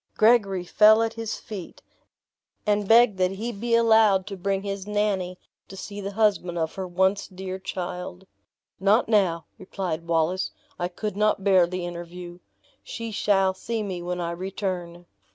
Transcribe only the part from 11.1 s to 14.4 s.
not bear the interview she shall see me when I